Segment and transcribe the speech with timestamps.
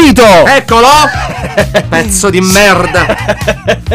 [0.00, 0.46] È partito!
[0.46, 0.86] Eccolo!
[1.90, 3.04] Pezzo di merda!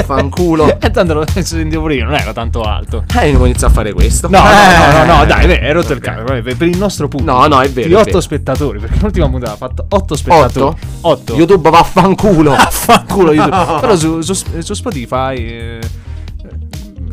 [0.05, 0.79] Fanculo.
[0.79, 3.05] E tanto lo sentivo prima, non era tanto alto.
[3.19, 4.29] Eh, io inizio a fare questo.
[4.29, 5.25] No, no, no, no, no, Eh.
[5.25, 6.23] dai, beh, hai rotto il cazzo.
[6.25, 7.31] Per il nostro pubblico.
[7.31, 8.21] No, no, è vero, Di è 8 vero.
[8.21, 10.75] spettatori, perché l'ultima puntata ha fatto 8 spettatori.
[11.01, 11.35] 8.
[11.35, 12.53] YouTube vaffanculo.
[12.69, 13.79] Fanculo YouTube.
[13.79, 15.79] Però su, su, su Spotify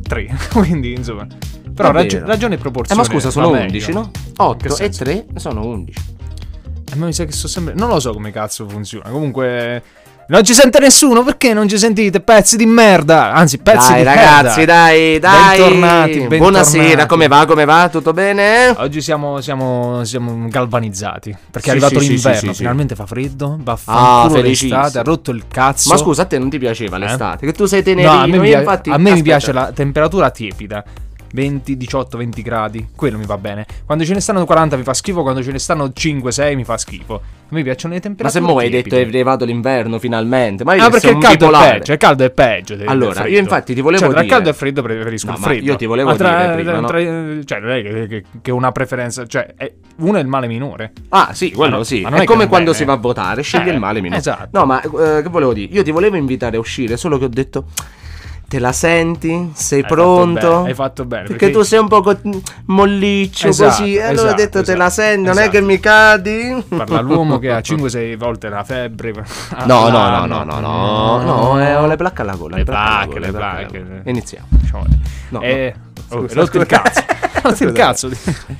[0.06, 0.36] 3.
[0.52, 1.26] Quindi, insomma.
[1.74, 3.00] Però raggi- ragione e Eh, proporzione.
[3.00, 3.70] ma scusa, sono va meglio.
[3.72, 4.10] 11, no?
[4.12, 5.04] Che 8 e senso?
[5.04, 5.98] 3 sono 11.
[6.92, 7.72] A me mi sa che sto sempre.
[7.74, 9.08] Non lo so come cazzo funziona.
[9.08, 9.82] Comunque.
[10.24, 12.20] Non ci sente nessuno, perché non ci sentite?
[12.20, 13.32] Pezzi di merda!
[13.32, 14.72] Anzi, pezzi dai, di ragazzi, merda!
[14.74, 15.58] dai, dai.
[15.58, 16.36] Bentornati, bentornati.
[16.38, 17.44] Buonasera, come va?
[17.44, 17.88] Come va?
[17.90, 18.68] Tutto bene?
[18.76, 21.36] Oggi siamo, siamo, siamo galvanizzati.
[21.50, 22.52] Perché Sì, è arrivato sì, l'inverno.
[22.52, 22.58] sì.
[22.58, 23.52] Finalmente fa freddo.
[23.58, 24.80] Ah, Vaffanculo felicissimo.
[24.80, 24.98] l'estate.
[24.98, 25.88] Ha rotto il cazzo.
[25.90, 27.44] Ma scusa, a te non ti piaceva l'estate?
[27.44, 28.90] Che tu sei No, tenerino, a me, mi, io pia- infatti...
[28.90, 30.84] a me mi piace la temperatura tiepida.
[31.32, 32.88] 20, 18, 20 gradi.
[32.94, 33.66] Quello mi va bene.
[33.84, 35.22] Quando ce ne stanno 40 mi fa schifo.
[35.22, 37.14] Quando ce ne stanno 5, 6 mi fa schifo.
[37.52, 38.40] A me piacciono le Ma temperature.
[38.40, 40.64] se mo hai detto è arrivato l'inverno finalmente.
[40.64, 41.78] Ma io Ah, perché il caldo è bipolare.
[41.78, 41.92] peggio.
[41.92, 42.76] Il caldo è peggio.
[42.86, 45.46] Allora, io infatti ti volevo cioè, tra dire- caldo e freddo preferisco No, il ma
[45.46, 45.64] freddo.
[45.64, 46.86] io ti volevo Ma tra- dire prima, no?
[46.86, 46.98] tra-
[47.44, 49.26] Cioè, non è che, che- che una preferenza.
[49.26, 50.92] Cioè, è- uno è il male minore.
[51.10, 52.00] Ah, sì, quello Ma no- sì.
[52.00, 52.76] ma È è come quando bene.
[52.82, 54.20] si va a votare, scegli Eh, il male minore.
[54.20, 54.48] esatto.
[54.58, 55.72] No, ma eh, che volevo dire?
[55.72, 57.66] Io ti volevo invitare a uscire, solo che ho detto
[58.52, 59.50] te la senti?
[59.54, 60.56] Sei Hai fatto pronto?
[60.58, 62.02] bene, hai fatto bene, Perché, perché- tu sei un po'
[62.66, 63.94] molliccio Esatto, così.
[63.94, 65.50] E allora ho esatto, detto te la esatto, senti, non è esatto.
[65.56, 66.64] che mi cadi?
[66.68, 69.12] Parla l'uomo che ha 5-6 volte la febbre.
[69.64, 70.44] No, no, no, all'anno.
[70.44, 72.56] no, no, no, no, eh, ho le placche alla gola.
[72.56, 74.02] Le placche le placche.
[74.04, 74.46] Iniziamo.
[74.50, 74.84] Diciamo,
[75.30, 75.74] No, eh,
[76.10, 76.18] no.
[76.18, 77.00] oh, Scusa, il cazzo.
[77.42, 78.10] Rotto il cazzo.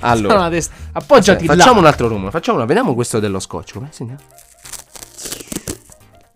[0.01, 0.51] Allora.
[0.93, 1.55] Appoggiati là.
[1.55, 3.75] Facciamo un altro rumore, facciamo vediamo questo dello scotch.
[3.75, 4.21] Come si chiama?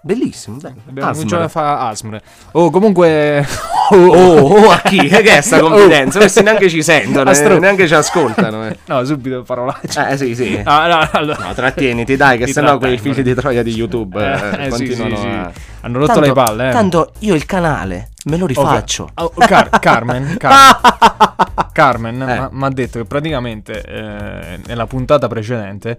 [0.07, 0.77] Bellissimo, bello.
[0.89, 1.15] Abbiamo Asmr.
[1.17, 2.21] cominciato a fare Asmr.
[2.53, 3.45] Oh, comunque.
[3.89, 4.99] Oh, oh, a chi?
[4.99, 6.19] Che è sta confidenza?
[6.19, 8.67] Questi neanche ci sentono, Astro- eh, neanche ci ascoltano.
[8.67, 10.09] Eh, No, subito parolacce.
[10.09, 10.61] eh sì, sì.
[10.65, 11.47] No, no, allora.
[11.47, 14.33] No, trattieniti, dai, che sennò quei figli di troia di YouTube eh,
[14.65, 15.27] Eh, eh, sì, sì, continuano sì.
[15.29, 15.53] a...
[15.83, 16.73] Hanno rotto le palle, eh.
[16.73, 19.09] Tanto io il canale me lo rifaccio.
[19.15, 22.49] Oh, Car- Carmen, Car- Carmen Eh.
[22.51, 25.97] mi ha detto che praticamente nella puntata precedente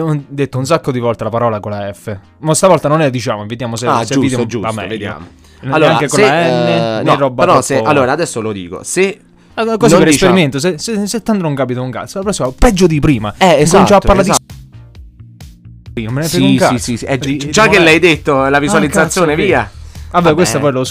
[0.00, 2.16] abbiamo detto un sacco di volte la parola con la F.
[2.40, 5.26] Ma stavolta non è diciamo, vediamo se, ah, se il video giusto, va giusto, vediamo.
[5.70, 8.82] Allora, con se, la N, eh, né no, roba però se, allora adesso lo dico,
[8.82, 9.20] se
[9.56, 12.50] Ah, Così per diciamo- esperimento, se, se, se tanto non capito un cazzo, la prossima
[12.50, 13.32] peggio di prima.
[13.38, 14.42] Eh, esatto, a parlare esatto.
[15.92, 16.78] di non me ne frega un Sì, cazzo.
[16.78, 17.04] sì, sì.
[17.04, 19.58] Eh, Di- gi- di già che l'hai detto, la visualizzazione, cazzo, via.
[20.10, 20.34] Vabbè, Vabbè.
[20.34, 20.84] questo poi lo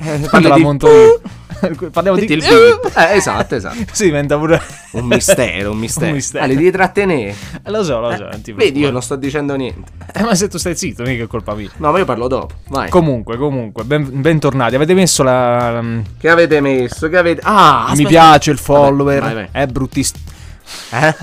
[0.00, 1.20] parli Quando la monto io.
[1.92, 2.42] Parliamo di Metti il.
[2.94, 3.76] Eh, esatto, esatto.
[3.92, 4.60] Sì, diventa pure
[4.92, 6.06] Un mistero, un mistero.
[6.08, 6.44] Un mistero.
[6.44, 7.34] Ah, li devi trattenere.
[7.62, 9.90] Eh, Lo so, lo so, non ti Vedi, io non sto dicendo niente.
[10.12, 11.70] Eh, ma se tu stai zitto, mica è colpa mia.
[11.76, 12.54] No, ma io parlo dopo.
[12.68, 12.88] Vai.
[12.90, 14.74] Comunque, comunque, ben- bentornati.
[14.74, 15.82] Avete messo la.
[16.18, 17.08] che avete messo?
[17.08, 17.40] Che avete.
[17.44, 18.08] Ah, mi aspetta.
[18.08, 19.20] piace il follower.
[19.20, 19.48] vai, vai.
[19.50, 20.30] È bruttissimo.
[20.90, 21.14] Eh?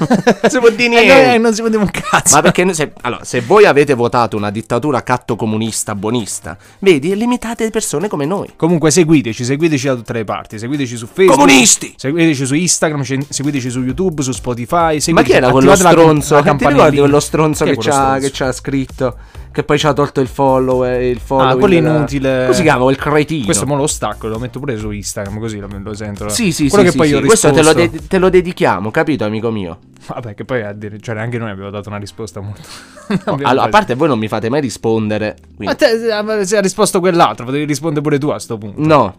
[0.49, 1.37] si può dire Eh, niente.
[1.37, 2.35] no, non si vede un cazzo.
[2.35, 7.63] Ma perché se, allora, se voi avete votato una dittatura catto comunista buonista, vedi, limitate
[7.63, 8.53] le persone come noi.
[8.55, 10.59] Comunque, seguiteci, seguiteci da tutte le parti.
[10.59, 11.37] Seguiteci su Facebook.
[11.37, 11.93] Comunisti!
[11.95, 14.75] Seguiteci su Instagram, seguiteci su YouTube, su Spotify.
[14.95, 16.35] Ma seguiteci- chi era quello la- stronzo?
[16.35, 18.27] la Che ti ricordi quello stronzo che quello c'ha, stronzo?
[18.27, 19.17] che c'ha scritto?
[19.51, 21.47] Che poi ci ha tolto il follow e il follow.
[21.47, 22.43] Ah, quello inutile.
[22.43, 22.83] Come si chiama?
[22.83, 23.45] Quel cretino.
[23.45, 26.29] Questo mo lo stacco, lo metto pure su Instagram, così lo, lo sento.
[26.29, 27.13] Sì, sì, quello sì, che sì, poi sì.
[27.15, 29.79] io Questo te lo, de- te lo dedichiamo, capito, amico mio?
[30.07, 32.61] Vabbè, che poi a dire, cioè anche noi abbiamo dato una risposta molto.
[33.41, 35.35] Allora, a parte voi non mi fate mai rispondere.
[35.55, 38.79] quindi- Ma te, se ha risposto quell'altro, potevi rispondere pure tu a sto punto.
[38.85, 39.15] No.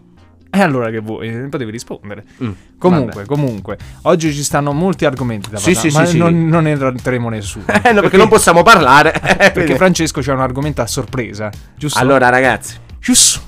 [0.53, 1.27] E allora che vuoi?
[1.29, 2.25] Eh, Potevi rispondere.
[2.43, 6.17] Mm, comunque, comunque, oggi ci stanno molti argomenti da Sì, parlare, sì, ma sì, sì.
[6.17, 7.65] non, non ne tratteremo nessuno.
[7.83, 9.13] Eh, no, perché non possiamo parlare.
[9.53, 11.97] perché Francesco c'ha un argomento a sorpresa, giusto?
[11.99, 12.75] Allora, ragazzi.
[12.99, 13.39] giusto.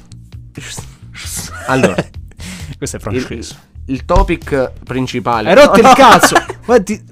[1.67, 1.95] Allora,
[2.77, 3.55] Questo è il, Francesco.
[3.87, 5.49] il topic principale.
[5.49, 6.35] Hai rotto No, il cazzo!
[6.65, 7.03] Guardi,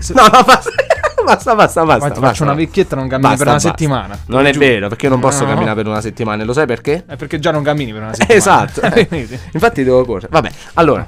[0.00, 0.70] se- No, no, basta.
[1.28, 1.98] Basta, basta, basta.
[1.98, 3.68] guarda, ti faccio una vecchietta non cammini Basta, per una basta.
[3.68, 4.18] settimana.
[4.26, 4.58] Non è Giù.
[4.60, 5.50] vero, perché io non posso No.
[5.50, 6.42] camminare per una settimana.
[6.44, 7.04] Lo sai perché?
[7.06, 8.34] È perché già non cammini per una settimana.
[8.38, 8.80] Esatto.
[8.98, 9.28] Eh?
[9.52, 10.28] Infatti devo correre.
[10.30, 11.06] Vabbè, allora.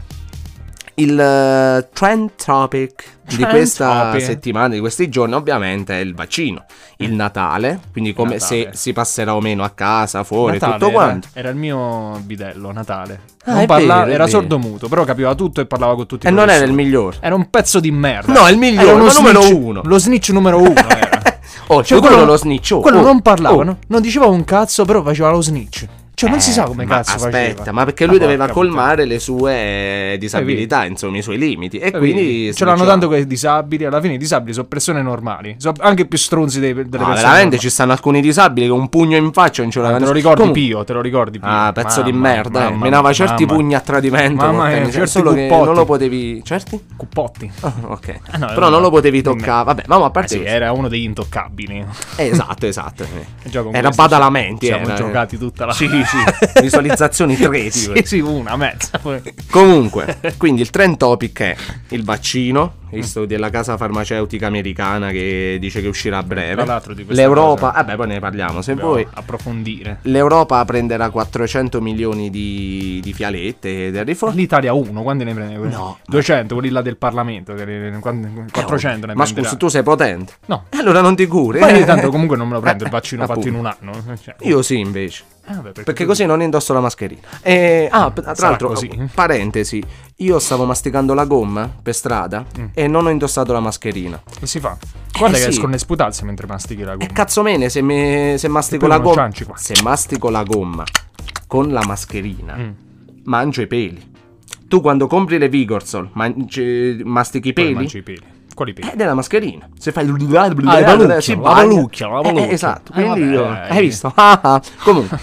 [0.94, 4.22] Il eh, trend topic di questa topic.
[4.22, 6.64] settimana, di questi giorni, ovviamente è il vaccino.
[6.96, 8.70] Il Natale, quindi come Natale.
[8.70, 11.28] se si passerà o meno a casa, fuori, Natale tutto era, quanto.
[11.32, 13.20] era il mio bidello, Natale.
[13.44, 16.26] Ah, Non è parla- vero, è era sordomuto, però capiva tutto e parlava con tutti
[16.26, 17.16] i E non era il migliore.
[17.20, 18.32] Era un pezzo di merda.
[18.32, 19.80] No, il migliore, Era uno ma numero snitch- uno.
[19.84, 21.18] Lo snitch numero uno era.
[21.72, 22.72] Oh, Cioè, quello lo snitch.
[22.72, 23.62] oh, quello oh, non parlava, oh.
[23.62, 23.78] no?
[23.86, 25.86] non diceva un cazzo, però faceva lo snitch.
[26.20, 27.72] Cioè, non si Eh, sa come ma cazzo aspetta, faceva.
[27.72, 31.78] ma perché Ma lui doveva colmare le sue disabilità, insomma, i suoi limiti.
[31.78, 33.86] E Eh, quindi si ce l'hanno tanto quei disabili.
[33.86, 35.54] Alla fine i disabili sono persone normali.
[35.58, 37.14] Sono anche più stronzi dei, delle No, persone.
[37.14, 37.58] veramente normali.
[37.58, 40.04] ci stanno alcuni disabili che un pugno in faccia non ce Ah, l'avevano.
[40.06, 41.48] te lo ricordi Comunque- Pio, te lo ricordi Pio.
[41.48, 42.70] Ah, pezzo di Mamma, merda, eh.
[42.70, 43.56] mamma, Menava certi mamma.
[43.56, 44.44] pugni a tradimento.
[44.44, 46.42] Mamma mia, certi solo che non lo potevi.
[46.44, 46.84] Certi?
[46.96, 47.50] Cuppotti.
[47.60, 48.14] Ah, ok.
[48.30, 49.64] Ah, no, Però non no, lo potevi toccare.
[49.64, 51.84] Vabbè, ma a Eh parte sì, era uno degli intoccabili.
[52.16, 53.04] Eh, esatto, esatto.
[53.42, 54.66] E con Era badalamenti.
[54.66, 56.60] Siamo giocati tutta la Sì, sì.
[56.60, 58.98] Visualizzazioni 3 Sì, sì, una mezza.
[58.98, 59.20] poi.
[59.50, 61.56] Comunque, quindi il trend topic è
[61.88, 66.64] il vaccino, visto della casa farmaceutica americana che dice che uscirà a breve.
[67.08, 69.06] L'Europa, vabbè, poi ne parliamo se vuoi.
[69.14, 69.98] approfondire.
[70.02, 74.34] L'Europa prenderà 400 milioni di, di fialette del riforma.
[74.34, 75.56] L'Italia 1, quando ne prende?
[75.68, 75.98] No.
[76.06, 77.54] 200, quelli là del Parlamento.
[77.54, 80.34] che ne- quando- 400 ne Ma scusa, tu sei potente?
[80.46, 80.64] No.
[80.70, 81.60] Allora non ti curi.
[81.60, 81.84] Ma eh?
[81.84, 83.92] tanto comunque non me lo prendo il Eh, vaccino fatto in un anno.
[84.22, 85.22] Cioè, Io sì, invece.
[85.50, 87.20] Eh, vabbè, Perché così non indosso la mascherina.
[87.42, 88.90] E, ah, tra l'altro, così.
[89.14, 89.82] parentesi,
[90.16, 92.64] io stavo masticando la gomma per strada Mm.
[92.74, 94.20] e non ho indossato la mascherina.
[94.38, 94.76] Che si fa?
[95.18, 95.48] Guarda che sì.
[95.50, 97.12] escono le sputazze mentre mastichi la E gomma.
[97.12, 99.28] cazzo mene se, me- se mastico poi la gomma.
[99.56, 100.84] Se mastico la gomma
[101.46, 102.70] con la mascherina, Mm.
[103.24, 104.08] mangio i peli.
[104.68, 107.74] Tu quando compri le Vigorsol, mangi- mastichi i Poi peli?
[107.74, 108.22] mangi i peli.
[108.60, 108.90] Quali peli?
[108.90, 109.66] Eh, della mascherina.
[109.78, 111.54] Se fai il Ah, palucchio, si la bagna.
[111.54, 112.92] palucchia, la Eh, eh, esatto.
[112.92, 113.50] Eh, Quindi io.
[113.50, 113.68] eh.
[113.70, 114.12] Hai visto?
[114.84, 115.18] Comunque.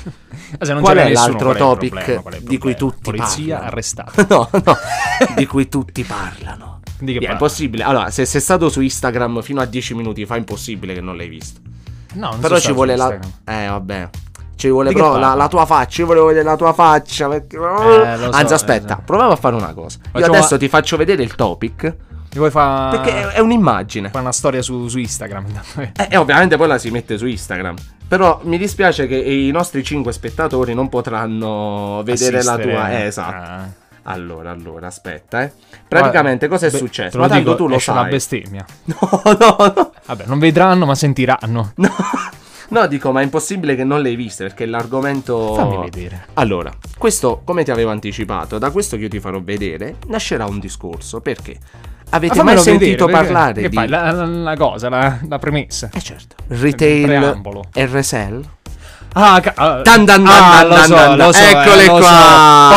[0.82, 3.72] Qual è l'altro è topic è di cui tutti Polizia parlano?
[3.72, 4.26] arrestata.
[4.28, 4.76] no, no.
[5.36, 6.80] di cui tutti parlano.
[6.98, 7.32] Di che È parla?
[7.34, 7.84] impossibile.
[7.84, 11.16] Allora, se sei stato su Instagram fino a 10 minuti fa, è impossibile che non
[11.16, 11.60] l'hai visto.
[12.14, 13.14] No, non Però ci vuole la.
[13.14, 13.32] Instagram.
[13.66, 14.10] Eh, vabbè.
[14.56, 16.02] Ci vuole però la, la tua faccia.
[16.02, 17.28] Io volevo vedere la tua faccia.
[17.28, 17.56] Perché...
[17.58, 17.60] Eh,
[18.18, 19.02] so, Anzi, eh, aspetta, so.
[19.06, 20.00] proviamo a fare una cosa.
[20.02, 21.96] Io Facciamo adesso la- ti faccio vedere il topic.
[22.38, 24.10] Mi vuoi fare Perché è, è un'immagine.
[24.10, 25.46] fa una storia su, su Instagram?
[25.98, 27.76] Eh, E ovviamente poi la si mette su Instagram.
[28.08, 32.72] Però mi dispiace che i nostri 5 spettatori non potranno vedere la Assistere.
[32.74, 32.92] tua.
[32.92, 33.52] Eh, esatto.
[33.52, 33.66] Ah.
[34.04, 35.52] Allora, allora, aspetta, eh.
[35.88, 37.10] Praticamente cosa è Beh, successo?
[37.10, 38.10] Te Ma lo tanto dico, tu lo esce una sai.
[38.12, 38.66] bestemmia.
[38.86, 39.92] No, no, no.
[40.06, 41.72] Vabbè, non vedranno, ma sentiranno.
[41.76, 41.90] No,
[42.70, 45.54] no, dico, ma è impossibile che non le hai viste perché l'argomento.
[45.54, 46.28] Fammi vedere.
[46.34, 50.60] Allora, questo, come ti avevo anticipato, da questo che io ti farò vedere, nascerà un
[50.60, 51.22] discorso.
[51.22, 51.58] Perché?
[52.12, 53.76] Avete Ma mai sentito vedere, parlare che di.
[53.76, 53.88] fai?
[53.90, 55.90] La, la- cosa, la, la premessa.
[55.94, 56.36] Eh certo.
[56.48, 57.42] Retail.
[57.74, 58.42] RSL.
[59.14, 61.18] Ah, ca- ah, Dan dan dan ah, dan dan so, dan.
[61.18, 61.98] lo so, eh, Eccole so.
[61.98, 62.76] qua.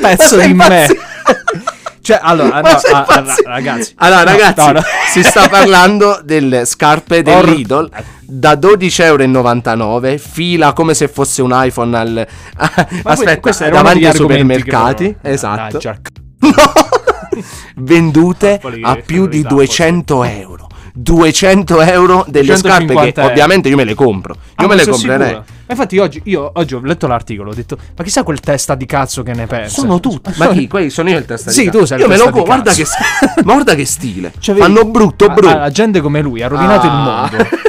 [0.00, 0.86] Ma sei di me.
[2.08, 3.48] Cioè, allora, no, ah, ah, impazzito?
[3.50, 3.92] ragazzi.
[3.96, 4.82] Allora, No, ragazzi, no, no.
[5.12, 7.90] si sta parlando delle scarpe Or- dell'Idol
[8.22, 12.26] da 12,99 euro, fila come se fosse un iPhone al...
[13.04, 15.98] Aspetta, davanti ai supermercati, che- esatto, Ah, già.
[17.76, 19.66] vendute a più di zappoli.
[19.66, 20.67] 200 euro.
[21.00, 23.32] 200 euro delle scarpe che 250 euro.
[23.32, 24.34] ovviamente io me le compro.
[24.34, 25.26] Io Ah, me le comprerei.
[25.28, 25.44] sicuro.
[25.68, 28.86] Ma Infatti oggi io oggi ho letto l'articolo, ho detto "Ma chissà quel testa di
[28.86, 29.80] cazzo che ne pensa".
[29.80, 30.32] Sono tutti.
[30.36, 30.66] Ma chi?
[30.66, 31.86] Quelli sono io il testa Sì, di tu cazzo.
[31.86, 32.62] sei il Io me lo testa di compro.
[32.62, 34.32] Guarda che, ma guarda che stile.
[34.38, 35.56] Cioè, Fanno brutto, a- brutto.
[35.58, 36.96] a gente come lui ha rovinato il Ah.
[37.30, 37.48] mondo.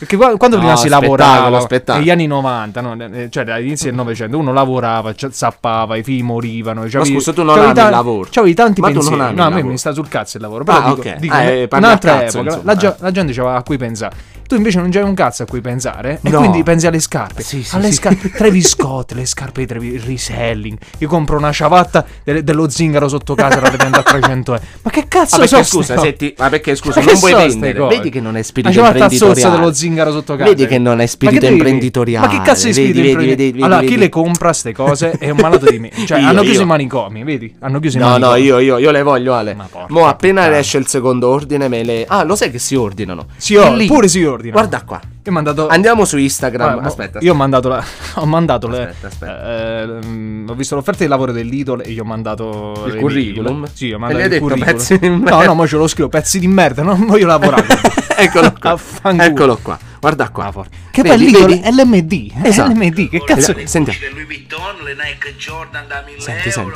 [0.00, 1.98] Perché qua- quando No, prima si spettacolo, lavorava spettacolo.
[1.98, 2.96] negli anni 90, no?
[3.12, 6.84] Eh, cioè all'inizio del Novecento, uno lavorava, cioè, zappava, i figli morivano.
[6.88, 8.28] c'avevi- scusa, tu non c'avevi ami il lavoro.
[8.30, 9.34] C'avevi tanti Ma tu non pensieri.
[9.34, 10.64] no, a me mi sta sul cazzo il lavoro.
[10.64, 11.16] Però Ah, dico, ok.
[11.16, 12.94] dico, Eh, parli a un'altra epoca, la, eh.
[12.98, 14.16] la gente c'aveva a cui pensare.
[14.50, 16.18] Tu invece non c'hai un cazzo a cui pensare.
[16.24, 16.38] E No.
[16.38, 17.40] quindi pensi alle scarpe.
[17.40, 17.92] Sì, sì, alle sì.
[17.92, 18.30] scarpe.
[18.32, 20.76] Travis Scott, le scarpe di Travis, reselling.
[20.98, 24.64] Io compro una ciabatta de- dello zingaro sotto casa la vendo a 300 euro.
[24.82, 26.06] Ma che cazzo Ah, perché scusa, ste cose?
[26.08, 27.86] se ti- ma perché scusa, Ma non vuoi vendere?
[27.86, 29.56] Vedi che non Ma spirito imprenditoriale.
[29.56, 30.48] dello zingaro sotto casa.
[30.50, 32.26] Vedi che non Ma spirito devi- imprenditoriale.
[32.26, 33.36] Ma che cazzo Vedi, spirito vedi, imprenditoriale?
[33.52, 34.04] vedi, allora, vedi, chi vedi.
[34.06, 35.90] le compra ste cose è un malato di me.
[36.04, 36.62] Cioè, Io, hanno chiuso io.
[36.64, 37.54] i manicomi, vedi?
[37.60, 38.32] Hanno chiuso i No, manicomi.
[38.32, 39.54] no, io, io, io le voglio, Ale.
[39.54, 42.04] Ma Mo appena esce il secondo ordine me le...
[42.08, 43.26] Ah, lo sai che si ordinano?
[43.36, 43.86] Si or- È lì.
[43.86, 44.38] pure si ordinano.
[44.50, 45.00] Guarda qua.
[45.04, 45.68] Io ho mandato...
[45.68, 46.66] Andiamo su Instagram.
[46.66, 47.18] Guarda, mo- aspetta.
[47.20, 47.84] Io ho mandato la...
[48.14, 48.88] ho mandato le...
[48.88, 49.82] Aspetta, aspetta.
[49.82, 53.66] eh, mm, ho visto l'offerta di lavoro dell'Idol e gli ho mandato Il le curriculum?
[53.72, 54.74] Sì, ho E mandato gli hai il detto curriculum.
[54.76, 55.44] pezzi di No, merda?
[55.44, 57.66] no, ma ce lo scrivo, pezzi di merda, non voglio lavorare.
[58.16, 58.70] Eccolo qua.
[58.72, 59.22] Affanculo.
[59.28, 59.78] Eccolo qua.
[60.00, 60.46] Guarda qua.
[60.46, 60.64] Ah.
[60.90, 62.30] Che Vedi, poi l'MD.
[62.42, 62.72] Esatto.
[62.72, 63.40] l'MD, che cazzo...
[63.52, 63.96] Senti, senti.
[64.00, 66.72] Le Louis Vuitton, le Nike Jordan da 1000 Senti, senti.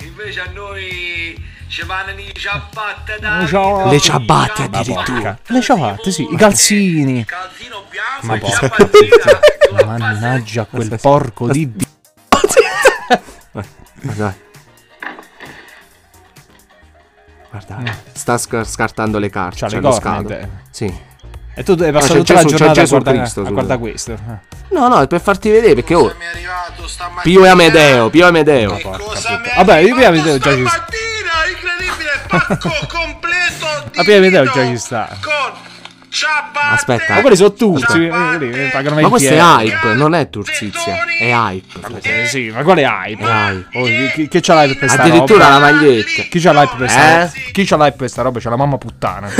[0.00, 4.62] Invece a noi ci vanno i ciabatte da Le ciabatte.
[4.62, 5.38] Le Ma addirittura.
[5.46, 7.24] Le ciabatte, sì, i calzini.
[7.24, 11.86] Calzino bianco Ma la Mannaggia quel porco di Dio.
[14.02, 14.34] Guarda.
[17.50, 19.58] Guarda, sta sc- scartando le carte.
[19.58, 20.48] C'ha c'ha le lo corna.
[20.70, 21.08] Sì.
[21.54, 23.80] E tu hai passato tutta la Gesù- c'è giornata a Gesù guardare, Cristo, a guardare
[23.80, 24.12] questo.
[24.12, 24.58] Eh.
[24.70, 26.14] No, no, è per farti vedere perché oh,
[26.90, 27.22] stamattina.
[27.22, 28.74] Pio e Amedeo, Pio e Amedeo.
[28.76, 33.96] Che cosa mi Vabbè, io Pio e Amedeo già ci- stamattina, incredibile pacco completo di
[33.96, 35.08] Ma Pio e Amedeo già ci sta.
[35.22, 35.68] Con
[36.12, 36.74] Ciao, batte.
[36.74, 37.14] Aspetta.
[37.14, 37.82] Ma quelli sono tutti.
[37.82, 39.62] Ciao, eh, pagano Ma questo è 20 euro.
[39.62, 41.04] hype, non è turzizia.
[41.16, 42.00] È hype.
[42.02, 43.22] Eh, sì, ma quale hype?
[43.22, 43.78] È hype.
[43.78, 45.50] Oh, chi, chi- c'ha l'hype per sta Addirittura roba?
[45.50, 46.22] la maglietta.
[46.22, 47.30] Chi c'ha l'hype per sta Eh?
[47.52, 48.40] Chi c'ha l'hype per sta roba?
[48.40, 49.28] C'ha la mamma puttana.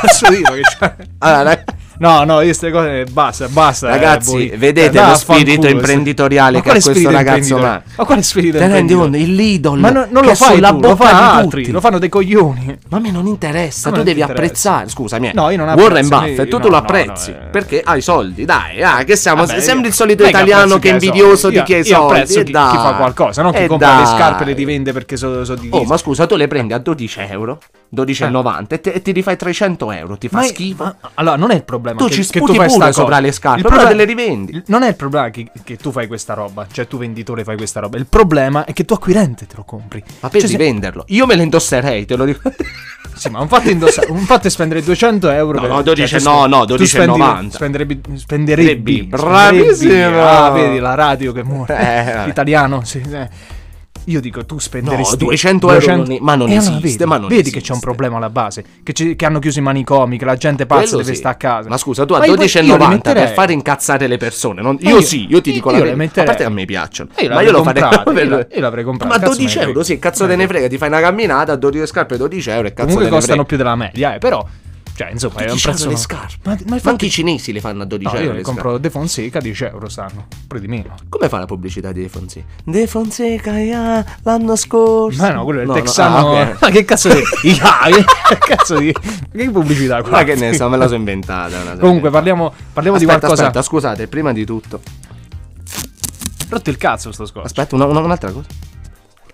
[0.00, 0.94] Posso dire che c'ha...
[1.20, 1.64] Allora,
[1.98, 3.88] No, no, io queste cose basta, basta.
[3.88, 7.82] Ragazzi, eh, vedete Dai, lo spirito imprenditoriale che ha questo ragazzo, imprenditoriale?
[7.96, 9.16] ma- quale spirito Te rendi conto?
[9.16, 11.72] Il Lidl Ma no- non lo fai lo bocca fanno di altri, tutti.
[11.72, 12.78] lo fanno dei coglioni.
[12.88, 14.88] Ma a me non interessa, Ma tu non devi apprezzare.
[14.88, 15.32] Scusami, eh.
[15.34, 17.46] No, io non Warren apprezzo, Buffett, io- tu, tu no, lo apprezzi no, eh.
[17.50, 20.92] perché hai soldi, dai, ah, che siamo Vabbè, sembri io- il solito italiano che è
[20.92, 22.40] invidioso di chi ha i Io- io soldi.
[22.40, 25.44] e chi, fa qualcosa, non chi E compra le scarpe e le rivende perché sono
[25.44, 29.12] so di Oh, ma scusa, tu le prendi a 12 euro, 12,90 e, e ti
[29.12, 30.94] rifai 300 euro, ti fa schifo.
[31.14, 31.84] allora, non è il problema.
[31.94, 34.14] Tu che, ci che tu fai pure sopra le scarpe, Il però problema- te le
[34.22, 34.62] rivendi.
[34.66, 37.80] Non è il problema che, che tu fai questa roba, cioè tu venditore fai questa
[37.80, 37.96] roba.
[37.96, 40.02] Il problema è che tu acquirente te lo compri.
[40.20, 42.40] Ma per Cioè, se- rivenderlo, io me le indosserei, te lo dico.
[43.16, 45.54] Sì, ma un fatto, è indossare, un fatto è spendere 200 euro.
[45.54, 47.48] No, per- no, 12 tu no, spendi- no, tu 12,90.
[47.48, 49.72] Spenderebbe, spenderebbe, Bravissimo.
[49.74, 52.24] spenderebbe- Ah, vedi la radio che muore.
[52.26, 52.28] Eh.
[52.28, 53.28] Italiano, sì, eh.
[54.08, 57.18] Io dico, tu spenderesti No, 200 euro non- ma non E allora esiste, vedi, ma
[57.18, 57.72] non vedi che c'è esiste.
[57.72, 58.64] un problema alla base.
[58.84, 61.16] Che, ci- che hanno chiuso i manicomi, che la gente pazza Quello deve sì.
[61.18, 61.68] stare a casa.
[61.68, 64.62] Ma scusa, tu a Ma io- io le 12,90 per fare incazzare le persone.
[64.62, 66.20] non- io, io- sì, io ti dico io la verità.
[66.22, 67.10] A parte che a me piacciono.
[67.18, 69.58] Io ma io lo farei comprate, io io l'avrei comprate, Ma cazzo me ne 12
[69.58, 70.68] euro, sì, cazzo te ne frega.
[70.68, 73.48] Ti fai una camminata, 12 scarpe 12 euro e cazzo Comunque te ne costano frega.
[73.48, 74.46] più della media, eh, però.
[74.96, 75.88] Cioè, insomma, è un 12 prezzo.
[75.90, 76.36] le scarpe.
[76.44, 78.24] Ma, ma Ma infatti- anche i cinesi le fanno a 12 No, euro.
[78.24, 80.84] io le le compro De Fonseca 10 euro stanno, pure di meno.
[80.86, 81.04] scarpe.
[81.10, 82.46] Come fa la pubblicità di De Fonseca?
[82.64, 85.20] De Fonseca yeah, l'anno scorso.
[85.20, 86.16] Ma no, quello è il No, no, texano.
[86.16, 86.22] ah,
[86.52, 86.56] ok.
[86.62, 87.22] Ma che cazzo di.
[87.52, 87.78] Ya,
[88.28, 88.92] che cazzo di.
[89.32, 90.10] Che pubblicità qua?
[90.10, 91.58] Ma che ne so, me la so inventata.
[91.58, 92.10] Comunque, inventata.
[92.10, 93.42] parliamo, parliamo Aspetta, di qualcosa.
[93.46, 94.80] aspetta, scusate, prima di tutto.
[96.48, 97.46] Rotto il cazzo sto scorso.
[97.46, 98.46] Aspetta, una- una- un'altra cosa.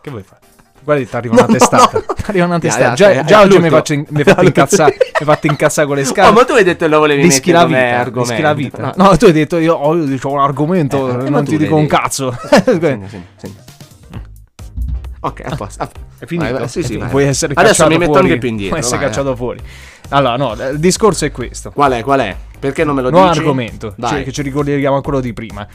[0.00, 0.40] Che vuoi fare?
[0.84, 1.98] Guarda, ti arriva una No, no, testata.
[1.98, 2.04] no.
[2.26, 2.94] Arriva una testata.
[2.94, 4.96] già ya, già oggi mi faccio in- mi hai fatto incazzare.
[4.98, 6.30] mi hai fatto incazzare con le scarpe.
[6.30, 8.20] Oh, ma tu hai detto che lo volevi Rischi mettere la vita, argomento.
[8.30, 8.92] rischi la vita.
[8.96, 12.36] No, No, tu hai detto io ho un argomento, Eh, non ti dico un cazzo.
[12.64, 13.54] Segna, segna, segna.
[15.20, 15.82] Ok, a posto.
[15.84, 16.50] a- È finito?
[16.50, 17.08] Vai, vai, sì, sì, vai.
[17.08, 18.76] Puoi essere Adesso mi metto fuori, anche più indietro.
[18.76, 19.60] Puoi essere vai, cacciato fuori.
[20.08, 21.70] Allora, no, il discorso è questo.
[21.70, 22.02] Qual è?
[22.02, 22.36] Qual è?
[22.58, 23.38] Perché non me lo Nuovo dici?
[23.38, 24.10] argomento, Vai.
[24.10, 25.66] cioè, che ci ricordiamo a quello di prima.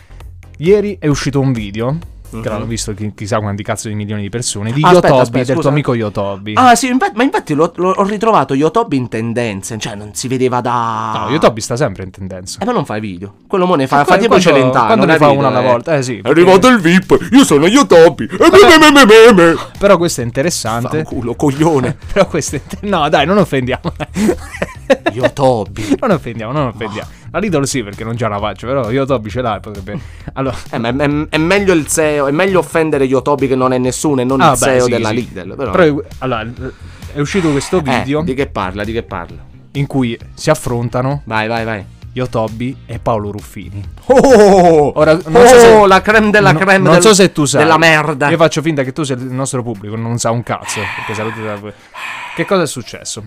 [0.57, 1.97] Ieri è uscito un video,
[2.29, 2.41] Mhm.
[2.41, 5.37] che l'hanno visto chi- chissà quanti cazzo di milioni di persone, di aspetta, Yotobi, aspetta,
[5.37, 5.61] del scusa.
[5.61, 6.53] tuo amico Yotobi.
[6.55, 10.27] Ah, sì, infatti- ma infatti l'ho, l'ho- ho ritrovato Yotobi in tendenze, cioè non si
[10.27, 11.25] vedeva da...
[11.25, 12.59] No, Yotobi sta sempre in tendenza.
[12.61, 13.33] Eh, ma non fai video.
[13.47, 14.85] Quello mo ne fa, fa tipo Celentano.
[14.87, 18.25] quando ne fa uno alla volta, eh sì, È arrivato il VIP, io sono Yotobi.
[18.29, 19.55] E me.
[19.77, 21.03] Però questo è interessante.
[21.03, 21.95] Fanculo, coglione.
[22.11, 23.93] Però questo è No, dai, non offendiamo.
[25.13, 25.95] Yotobi.
[25.99, 27.07] non offendiamo, non offendiamo.
[27.37, 29.99] La Lidl sì, perché non già la faccio, però Yotobi ce l'ha, potrebbe...
[30.33, 30.55] Allora...
[30.71, 33.77] Eh, ma è, è- è meglio il CEO, è meglio offendere Yotobi che non è
[33.77, 35.13] nessuno e non Ah, il beh, CEO sì, della sì.
[35.15, 35.55] Lidl.
[35.55, 36.47] Però, Però, allora,
[37.13, 38.83] è uscito questo Eh, video di che parla?
[38.83, 39.45] Di che parla?
[39.73, 41.85] in cui si affrontano Vai, vai, vai.
[42.13, 43.83] Yotobi e Paolo Ruffini.
[44.05, 47.31] Oh, Ora, non oh, so se- la creme della no- creme Non del- so se
[47.31, 47.61] tu sai.
[47.61, 48.29] della merda.
[48.29, 50.79] Io faccio finta che tu sia il nostro pubblico, non sa un cazzo.
[51.05, 51.59] Perché da-
[52.35, 53.23] Che cosa è successo?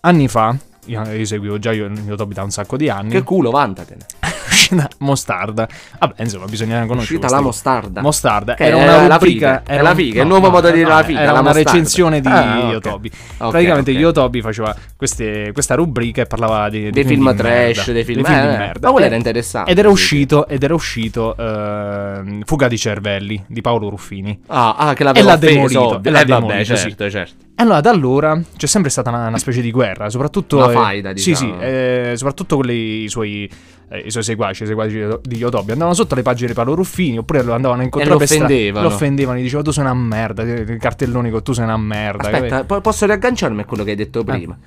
[0.00, 3.10] Anni fa, io, seguivo già io, Yotobi da un sacco di anni.
[3.10, 4.04] Che culo, vantatene.
[4.52, 5.66] uscita Mostarda.
[5.98, 7.16] Vabbè, insomma, bisogna conoscere.
[7.16, 8.00] uscita la mostarda.
[8.00, 8.54] Mostarda.
[8.54, 9.18] Che era una la rubrica.
[9.18, 11.50] figa, è la figa, è il nuovo modo di dire la figa, Era la una
[11.50, 11.70] mostarda.
[11.70, 12.70] recensione di Ah.
[12.72, 13.10] Yotobi.
[13.38, 13.96] Ok, Praticamente ok.
[13.98, 18.04] Yotobi faceva queste- questa rubrica e parlava di, Dei di film di trash, merda, dei
[18.04, 18.86] film- di, film eh, di eh, merda.
[18.86, 23.44] ma quello Eh, era interessante, Ed era uscito, ed era uscito ehm, Fuga di cervelli
[23.46, 24.40] di Paolo Ruffini.
[24.48, 26.00] Ah, ah, che E l'aveva l'ha offeso, demolito, ovvio.
[26.10, 27.34] e l'ha Eh, demolito, certo, certo.
[27.62, 30.56] Allora da allora c'è sempre stata una, una specie di guerra, soprattutto...
[30.58, 31.52] Una eh, faida, Sì, diciamo.
[31.58, 33.48] sì, eh, soprattutto con le- i suoi...
[33.88, 37.18] eh, I suoi seguaci, i seguaci di Yotobi andavano sotto le pagine di Paolo Ruffini
[37.18, 38.88] oppure lo andavano a incontrare lo per strada, offendevano.
[38.88, 42.28] Lo offendevano, gli dicevano tu sei una merda, i cartelloni con tu sei una merda.
[42.30, 44.24] Aspetta, po- posso riagganciarmi a quello che hai detto Eh.
[44.24, 44.58] prima?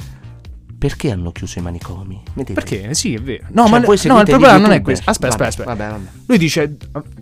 [0.77, 2.21] Perché hanno chiuso i manicomi?
[2.33, 2.53] Vedete?
[2.53, 2.93] Perché?
[2.93, 3.45] Sì, è vero.
[3.51, 5.09] No, Cioè, ma no, il problema non è questo.
[5.09, 5.89] Aspetta, Vabbè, aspetta, aspetta.
[5.93, 6.09] Vabbè, vabbè.
[6.27, 6.77] Lui dice: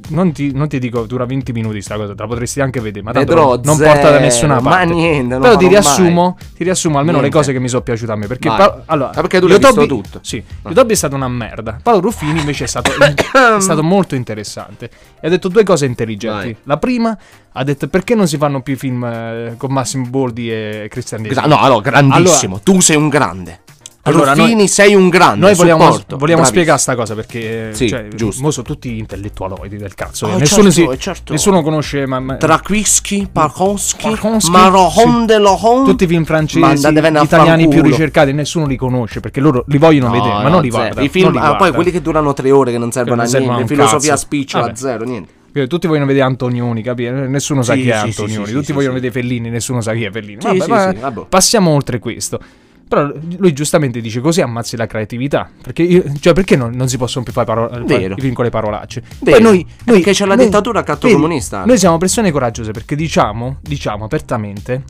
[0.09, 3.05] non ti, non ti dico, dura 20 minuti sta cosa, te la potresti anche vedere,
[3.05, 4.93] ma tanto Vedrò non, zero, porta da nessuna ma parte.
[4.93, 7.35] niente, non Però ti riassumo, ti riassumo almeno Niente.
[7.35, 8.27] le cose che mi sono piaciute a me.
[8.27, 8.47] Perché.
[8.49, 10.19] Pa- allora, Ah, perché tu l'hai Yotobi- visto tutto.
[10.23, 11.79] Sì, Yotobi è stato una merda.
[11.81, 14.89] Paolo Ruffini invece è stato, è stato molto interessante.
[15.21, 16.45] E ha detto due cose intelligenti.
[16.45, 16.55] Vai.
[16.63, 17.17] La prima
[17.53, 21.29] ha detto perché non si fanno più film eh, con Massimo Boldi e Cristian De
[21.29, 22.59] Gra- no, allora, grandissimo.
[22.61, 23.61] tu sei un grande.
[24.05, 25.39] Allora, Allora, Ruffini, noi- sei un grande.
[25.45, 26.17] Noi vogliamo, supporto.
[26.17, 28.41] vogliamo spiegare sta cosa perché Sì, cioè, giusto.
[28.41, 30.25] mo sono tutti intellettualoidi del cazzo.
[30.25, 30.37] Oh, eh.
[30.39, 31.31] nessuno, certo, si- certo.
[31.31, 34.09] nessuno conosce ma, ma- Parkowski, Parkowski,
[34.49, 35.85] Marohon de Lohon.
[35.85, 40.11] tutti i film francesi, italiani più ricercati, nessuno li conosce perché loro li vogliono No,
[40.13, 40.83] vedere, ma no, non li zero.
[40.83, 41.01] guarda.
[41.01, 41.75] I film, li ah, poi guarda.
[41.75, 43.67] quelli che durano tre ore che non servono non a niente.
[43.67, 44.21] Filosofia cazzo.
[44.21, 44.75] spicciola Vabbè.
[44.77, 45.31] zero, niente.
[45.67, 47.09] Tutti vogliono vedere Antonioni, capi?
[47.09, 48.45] Nessuno sa Sì, chi è sì, Antonioni.
[48.47, 50.39] sì, tutti vogliono vedere Fellini, nessuno sa chi è Fellini.
[50.41, 51.25] Vabbè, sì, vabbè.
[51.29, 52.39] passiamo oltre questo.
[52.87, 55.49] Però lui giustamente dice così ammazzi la creatività.
[55.61, 58.15] Perché, io- cioè, perché non, non si possono più fare paro- Vero.
[58.17, 59.01] i vincoli parolacce?
[59.21, 59.37] Vero.
[59.37, 61.65] Poi noi, noi, Perché c'è la noi- dittatura catto vedi, comunista.
[61.65, 64.83] Noi siamo persone coraggiose perché diciamo, diciamo apertamente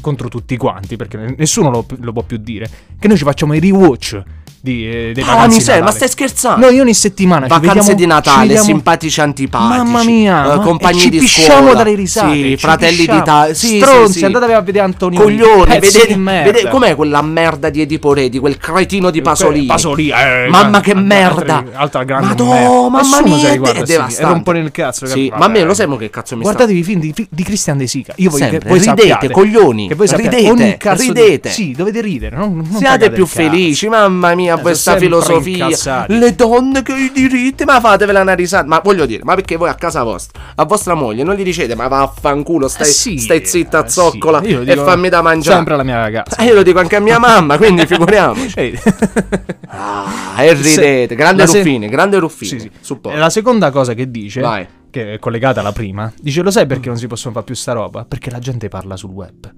[0.00, 3.58] contro tutti quanti, perché nessuno lo, lo può più dire, che noi ci facciamo i
[3.60, 4.22] rewatch
[4.60, 6.66] di, eh, dei Ah, vacanze mi di sei, ma stai scherzando?
[6.66, 9.68] Noi ogni settimana ci Vacanze vediamo, di ci Natale, vediamo- simpatici antipatici.
[9.78, 11.74] Mamma mia, eh, compagni ci di pisciamo scuola.
[11.74, 12.32] dalle risate.
[12.34, 13.54] Sì, ci fratelli d'Italia.
[13.54, 14.24] Sì, Stronzi, sì, sì.
[14.24, 15.20] andate a vedere Antonio.
[15.20, 16.50] Coglioni, vedete, di merda.
[16.50, 19.66] vedete com'è quella merda di Edipo Re, di quel cretino di Pasolini.
[19.66, 21.64] Pasolini, eh, Mamma che merda.
[21.74, 22.88] Altra, grande Madò, merda.
[22.88, 24.20] mamma mia, è devastante.
[24.20, 25.06] E rompono il cazzo.
[25.06, 27.42] Sì, ma a me lo sai che cazzo mi sta Guardatevi i film di, di
[27.42, 28.12] Christian De Sica.
[28.16, 31.50] Io voglio che voi ridete, coglioni, Che voi sappiate, ridete, di- ridete.
[31.50, 32.36] Sì, dovete ridere.
[32.76, 35.64] Siate più felici, mamma mia, Questa filosofia.
[35.66, 36.18] incazzati.
[36.18, 38.66] Le donne che ho i diritti, ma fatevela una risata.
[38.66, 41.74] Ma voglio dire, ma perché voi a casa vostra, a vostra moglie, non gli dicete,
[41.74, 44.52] ma vaffanculo, stai, Eh sì, stai zitta, eh zoccola sì.
[44.64, 45.56] E fammi da mangiare.
[45.56, 46.36] Sempre alla mia ragazza.
[46.36, 48.78] Eh, io lo dico anche a mia mamma, quindi figuriamoci.
[49.70, 52.48] Ah, e ridete, grande La se- Ruffini, grande Ruffini.
[52.50, 52.70] Sì, sì.
[52.80, 53.16] supporto.
[53.16, 54.66] E La seconda cosa che dice, Vai.
[54.90, 57.72] che è collegata alla prima, dice: Lo sai perché non si possono fare più sta
[57.72, 58.04] roba?
[58.06, 59.52] Perché la gente parla sul web.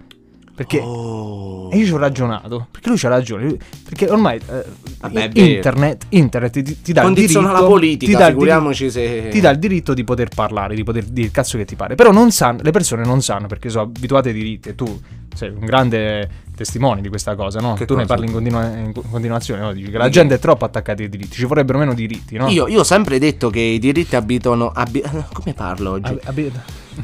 [0.61, 0.79] Perché.
[0.79, 1.71] Oh.
[1.73, 4.65] E io ci ho ragionato, perché lui c'ha ragione, perché ormai eh,
[5.01, 8.91] Vabbè, internet, internet ti, ti dà il Condiziona diritto, la politica, ti dà il figuriamoci
[8.91, 9.29] se...
[9.31, 11.95] ti dà il diritto di poter parlare, di poter dire il cazzo che ti pare,
[11.95, 15.01] però non sanno, le persone non sanno perché sono abituate ai diritti e tu
[15.35, 16.29] sei un grande
[16.61, 17.73] testimone di questa cosa, no?
[17.73, 18.15] Che tu ne cosa?
[18.15, 19.73] parli in, continua- in continuazione, no?
[19.73, 22.49] Dici che la gente è troppo attaccata ai diritti, ci vorrebbero meno diritti, no?
[22.49, 24.71] Io, io ho sempre detto che i diritti abitano...
[24.75, 25.03] abi-
[25.33, 26.11] come parlo oggi?
[26.13, 26.53] Ab- abi-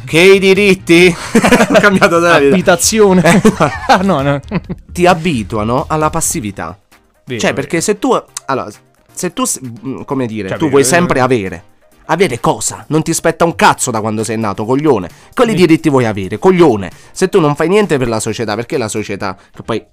[0.05, 1.07] Che i diritti...
[1.71, 3.23] ho cambiato da abitazione.
[3.89, 4.41] ah, no, no.
[4.93, 6.79] ti abituano alla passività.
[7.25, 7.55] Vero, cioè, vero.
[7.55, 8.11] perché se tu.
[8.45, 8.69] Allora,
[9.11, 9.45] se tu.
[10.05, 11.65] Come dire, Cioè, tu vero, vuoi sempre avere.
[12.07, 12.85] Avere cosa?
[12.89, 15.09] Non ti spetta un cazzo da quando sei nato, coglione.
[15.35, 16.91] Quali diritti vuoi avere, coglione?
[17.11, 19.37] Se tu non fai niente per la società, perché la società.
[19.53, 19.85] Che poi.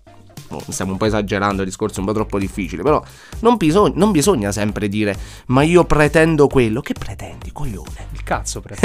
[0.50, 2.84] oh, Stiamo un po' esagerando, il discorso è un po' troppo difficile.
[2.84, 3.04] Però
[3.40, 5.16] non, bisog- non bisogna sempre dire:
[5.48, 6.82] Ma io pretendo quello.
[6.82, 8.08] Che pretendi, coglione?
[8.12, 8.76] Il cazzo, vabbè,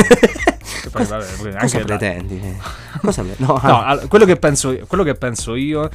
[0.90, 2.40] Cosa la- pretendi?
[3.02, 5.88] Cosa pre- No, ah, quello, che penso, quello che penso io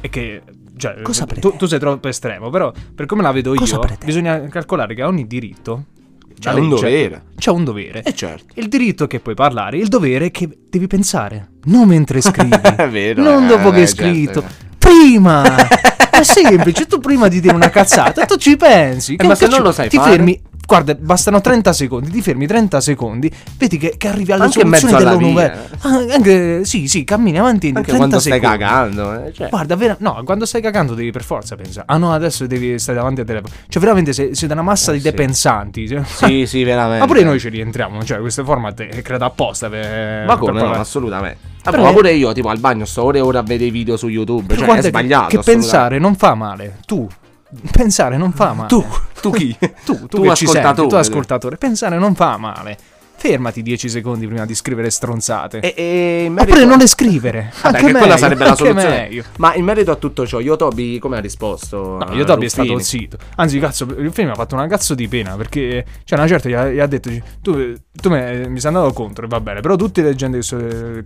[0.00, 0.42] è che.
[0.76, 1.56] Cioè, tu, pretendi?
[1.58, 4.04] tu sei troppo estremo, però per come la vedo Cosa io, pretendi?
[4.06, 5.84] bisogna calcolare che a ogni diritto
[6.38, 7.22] C'è un dovere.
[7.36, 8.02] C'è un dovere.
[8.02, 8.54] Eh certo.
[8.54, 12.50] Il diritto che puoi parlare, il dovere che devi pensare, non mentre scrivi.
[12.76, 14.40] È vero, non eh, dopo che eh, hai scritto.
[14.40, 14.70] certo.
[14.78, 15.42] Prima!
[16.10, 19.16] è semplice, tu prima di dire una cazzata, tu ci pensi.
[19.16, 20.10] Eh, ma se non lo sai ti fare?
[20.12, 20.40] fermi.
[20.64, 24.78] Guarda, bastano 30 secondi, ti fermi 30 secondi, vedi che, che arrivi alle Anche alla
[24.98, 25.32] dell'ONU.
[25.32, 25.68] via.
[25.80, 28.58] Ah, anche, sì, sì, cammini avanti in Anche 30 quando stai secondi.
[28.58, 29.24] cagando.
[29.26, 29.48] eh, cioè.
[29.50, 31.84] Guarda, vera- no, quando stai cagando devi per forza pensare.
[31.88, 33.52] Ah no, adesso devi stare davanti al telefono.
[33.68, 35.10] Cioè, veramente sei, sei una massa Eh, di sì.
[35.10, 35.88] depensanti.
[35.88, 36.02] cioè.
[36.04, 37.00] Sì, sì, veramente.
[37.00, 40.24] Ma pure noi ci rientriamo, cioè questo format è creato apposta per...
[40.26, 40.60] Ma come?
[40.60, 41.50] per No, assolutamente.
[41.62, 43.96] Però ma pure io, tipo, al bagno sto ore e ore a vedere i video
[43.96, 44.56] su YouTube.
[44.56, 45.26] Cioè, è sbagliato.
[45.28, 46.78] Che, che pensare non fa male.
[46.86, 47.06] Tu.
[47.70, 48.68] Pensare non fa male.
[48.68, 48.84] Tu,
[49.20, 49.56] tu chi?
[49.84, 50.88] Tu, tu, Tu che ci senti, ascoltatore.
[50.88, 51.56] tu ascoltatore.
[51.56, 52.76] Pensare non fa male.
[53.14, 55.60] Fermati 10 secondi prima di scrivere stronzate.
[55.60, 57.52] E, e merito- Oppure non le scrivere.
[57.62, 58.88] Vabbè, Anche che quella meglio, sarebbe la soluzione.
[58.88, 59.24] meglio.
[59.36, 61.98] Ma in merito a tutto ciò, io Toby come ha risposto?
[62.04, 63.18] No, Toby è stato zitto.
[63.36, 66.48] Anzi, cazzo, il film mi ha fatto una cazzo di pena perché, cioè, una certa
[66.48, 67.10] gli ha, gli ha detto:
[67.40, 70.56] Tu, tu me- mi sei andato contro, e va bene, però tutte le gente so-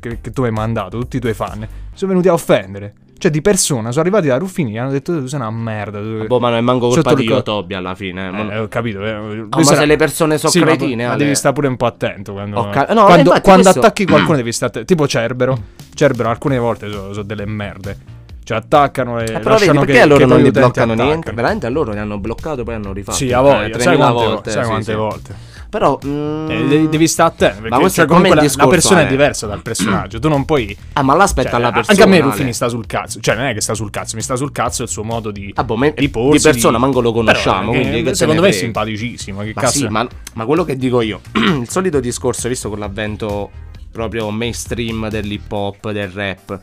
[0.01, 2.95] che- che tu hai mandato, tutti i tuoi fan, sono venuti a offendere.
[3.19, 5.99] Cioè, di persona, sono arrivati da Ruffini e gli hanno detto: Tu sei una merda.
[6.01, 8.31] tu- Boh, ma non è manco colpa di io Toby alla fine.
[8.31, 9.03] ma- Eh, ho capito.
[9.05, 11.23] eh, Oh, ma sarà- se le persone sono Sì, ma- cretine, ma, Ale.
[11.25, 14.37] devi stare pure un po' attento quando, ca- no, quando, infatti quando questo- attacchi qualcuno
[14.37, 14.93] devi stare attento.
[14.95, 15.59] Tipo Cerbero.
[15.95, 17.97] Cerbero alcune volte sono, sono delle merde.
[18.45, 21.13] Cioè attaccano e Eh, però vedi, perché che, a loro che non li bloccano niente?
[21.15, 21.35] attaccano.
[21.37, 23.17] Veramente a loro li hanno bloccato poi hanno rifatto.
[23.17, 24.51] Sì, a voglia, Eh, sai 3000 quante, volte.
[24.53, 24.95] sai quante sì.
[24.97, 25.35] volte.
[25.77, 27.61] Però mm, Eh, devi, stare attento.
[27.61, 29.11] Perché questo cioè, è comunque la, la discorso, persona è Ale.
[29.11, 30.19] diversa dal personaggio.
[30.19, 30.75] Tu non puoi.
[30.95, 31.93] Ah, ma l'aspetta cioè, alla persona.
[31.99, 32.21] anche a me.
[32.21, 33.21] Ruffini sta sul cazzo.
[33.21, 35.53] Cioè, non è che sta sul cazzo, mi sta sul cazzo il suo modo di.
[35.55, 38.41] Ah, boh, me- di porsi, di persona manco lo conosciamo, Però, quindi che te secondo
[38.41, 39.43] me è simpaticissimo.
[39.43, 39.89] Che Ma cazzo sì, è?
[39.91, 43.51] ma, ma quello che dico io, il solito discorso, visto con l'avvento
[43.93, 46.59] proprio mainstream dell'hip hop, del rap,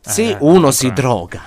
[0.00, 0.72] se Eh, uno eh.
[0.72, 1.40] si droga,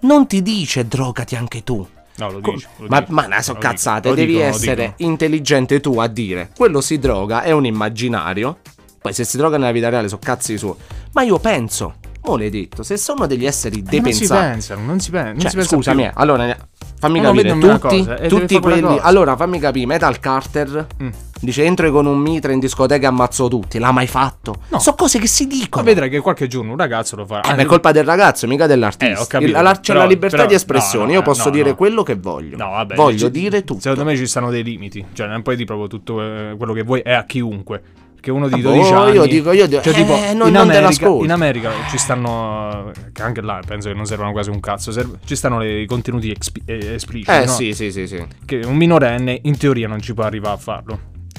[0.00, 1.86] non ti dice drogati anche tu.
[2.18, 2.66] No, lo dici.
[2.78, 6.08] lo ma, dico, ma no, so lo cazzate, dico, devi dico, essere intelligente tu a
[6.08, 8.58] dire quello si droga, è un immaginario.
[9.00, 10.74] Poi se si droga nella vita reale sono cazzi suoi.
[11.12, 14.40] Ma io penso, mo l'hai detto, se sono degli esseri Eh, non si depensati.
[14.50, 16.10] pensano, non si, pen- non Cioè, si pensa scusami, più.
[16.10, 16.56] eh, allora
[17.00, 18.98] fammi No, no, capire, una tutti, cosa, e deve tutti quelli.
[19.00, 21.08] Allora fammi capire, Metal Carter Mm.
[21.40, 23.78] dice entro con un mitra in discoteca e ammazzo tutti.
[23.78, 24.62] L'ha mai fatto?
[24.68, 24.78] No.
[24.80, 25.84] Sono cose che si Ma dicono.
[25.84, 27.48] vedrai che qualche giorno un ragazzo lo farà.
[27.50, 29.14] Eh, ma è colpa del ragazzo, mica dell'artista.
[29.16, 31.06] Eh, ho capito, Il- la- c'è però- la libertà però- di espressione.
[31.06, 31.76] no, Io no, posso no, dire no.
[31.76, 32.56] quello che voglio.
[32.56, 32.94] No, vabbè.
[32.96, 33.80] voglio ci- dire tutto.
[33.80, 35.04] Secondo me ci stanno dei limiti.
[35.12, 37.82] Cioè, non puoi dire proprio tutto eh, quello che vuoi è a chiunque.
[38.20, 39.12] Che uno di Ah, boh, 12 anni.
[39.14, 42.90] io dico- io dico, cioè, eh, tipo, non- in, non America, in America ci stanno.
[43.12, 44.90] Che anche là penso che non servono quasi un cazzo.
[44.92, 47.30] serve- ci stanno i contenuti expi- eh, espliciti.
[47.30, 47.52] Eh no?
[47.52, 48.24] sì, sì, sì, sì.
[48.44, 50.98] Che un minorenne in teoria non ci può arrivare a farlo.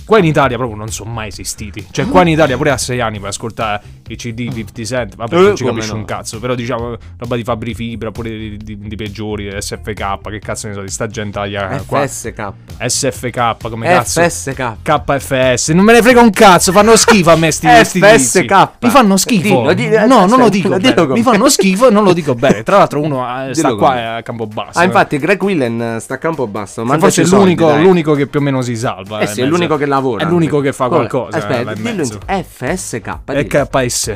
[0.09, 1.85] Qua in Italia proprio non sono mai esistiti.
[1.91, 5.15] Cioè, qua in Italia pure a 6 anni puoi ascoltare i CD 50 Cent.
[5.15, 5.97] Vabbè, Eh, non ci capisci no.
[5.97, 6.39] un cazzo.
[6.39, 10.17] Però diciamo roba di Fabri Fibra, pure di, di- di peggiori, SFK.
[10.29, 12.07] Che cazzo ne so, di sta gentaglia qua.
[12.07, 12.51] FSK.
[12.87, 14.21] SFK, come cazzo.
[14.27, 14.77] FSK.
[14.81, 18.17] KFS, non me ne frega un cazzo, fanno schifo a me sti, sti tizi.
[18.45, 18.69] FSK.
[18.81, 19.41] Mi fanno schifo.
[19.43, 20.75] Dillo, dillo, no, non lo dico.
[20.79, 22.63] dillo Mi fanno schifo e non lo dico bene.
[22.63, 24.79] Tra l'altro uno eh, sta qua a campo basso.
[24.79, 26.83] Ah, infatti, Greg Willen eh, sta a campo basso.
[26.83, 29.19] Mandaci forse è l'unico, l'unico che più o meno si salva.
[29.19, 30.25] Eh sì, è l'unico che lavora.
[30.25, 31.37] È l'unico che fa qualcosa.
[31.37, 32.43] Aspetta, là in dillo insieme.
[32.43, 33.19] FSK.
[33.25, 33.67] È dillo.
[33.67, 34.15] KS.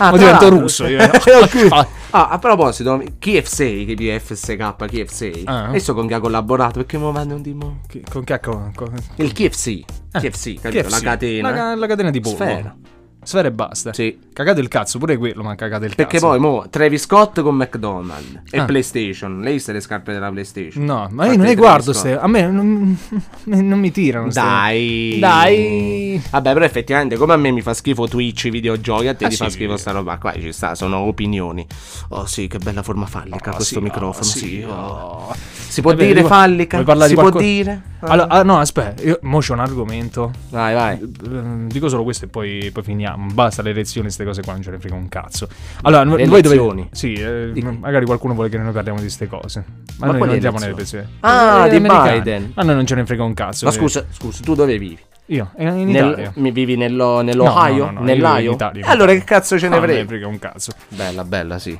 [0.00, 0.98] Ah, tra divento russo io.
[2.10, 5.42] Ah, a proposito, KF6, che di FSK, KF6.
[5.44, 5.66] Ah.
[5.66, 6.78] Adesso con chi ha collaborato?
[6.78, 7.80] Perché mi manda un dimo?
[8.10, 9.82] Con che con, con- Il KFC.
[10.12, 10.88] KFC, capito?
[10.88, 10.90] KFC.
[10.90, 11.50] La catena.
[11.50, 12.34] La, la catena di pollo.
[12.34, 12.74] Sfera.
[13.20, 13.92] Sfera e basta.
[13.92, 14.16] Sì.
[14.32, 16.28] Cagate il cazzo, pure quello, ma cagate il Perché cazzo.
[16.28, 18.64] poi, mo, Travis Scott con McDonald's e Ah.
[18.64, 19.40] PlayStation.
[19.40, 20.84] Lei viste le scarpe della PlayStation?
[20.84, 22.16] No, ma io non le guardo ste.
[22.16, 22.96] A me non,
[23.44, 24.30] non mi tirano.
[24.30, 25.16] ste- Dai.
[25.20, 26.22] Dai.
[26.30, 29.28] Vabbè, però effettivamente, come a me mi fa schifo Twitch, i videogiochi, a te Ah,
[29.28, 29.50] ti fa sì.
[29.52, 30.16] schifo sta roba.
[30.18, 31.66] Qua ci sta, sono opinioni.
[32.10, 34.20] Oh sì, che bella forma fallica Ah, questo sì, microfono.
[34.20, 34.72] ah, sì, oh.
[34.72, 35.34] oh.
[35.68, 36.82] Si può Vabbè, dire vuoi- fallica?
[36.82, 37.82] vuoi si può qualco- dire?
[38.00, 40.32] Allora, ah, no, aspetta, io mo c'ho un argomento.
[40.50, 40.98] Vai, vai.
[41.00, 43.16] Eh, Dico solo questo e poi, poi finiamo.
[43.32, 45.48] Basta le elezioni, queste cose qua non ce ne frega un cazzo.
[45.82, 46.54] Allora, Le voi dove.
[46.54, 46.88] elezioni?
[46.92, 49.64] Sì, eh, magari qualcuno vuole che noi parliamo di queste cose.
[49.98, 51.06] Ma, Ma noi non andiamo nelle elezioni?
[51.20, 52.12] Ah, Eh, di americane.
[52.20, 52.52] Biden.
[52.54, 53.64] Ma noi non ce ne frega un cazzo.
[53.66, 53.74] Ma eh.
[53.74, 54.98] scusa, scusa, tu dove vivi?
[55.26, 56.32] Io, in, in Nel- Italia.
[56.36, 57.84] mi vivi nello- nell'Ohio?
[57.86, 58.48] No, no, no, no, io Nell'Ohio?
[58.50, 60.00] in Italia, allora che cazzo ce ne No, non frega?
[60.00, 60.72] ne frega un cazzo.
[60.88, 61.78] Bella, bella, sì.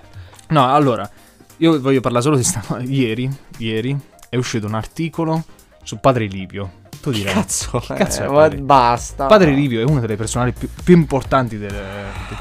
[0.48, 1.08] No, allora,
[1.58, 2.62] io voglio parlare solo di sta...
[2.84, 3.96] Ieri, ieri
[4.28, 5.44] è uscito un articolo
[5.82, 6.72] su Padre Livio.
[7.00, 7.32] Tu direi...
[7.32, 8.58] Cazzo, Che cazzo eh, è ma Padre?
[8.58, 9.26] basta.
[9.26, 11.74] Padre Livio è uno delle personali più, più importanti del-